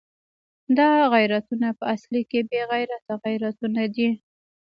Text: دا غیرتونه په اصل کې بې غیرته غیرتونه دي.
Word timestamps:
دا 0.77 0.89
غیرتونه 1.13 1.67
په 1.79 1.83
اصل 1.95 2.13
کې 2.29 2.39
بې 2.49 2.61
غیرته 2.71 3.13
غیرتونه 3.25 3.83
دي. 3.95 4.09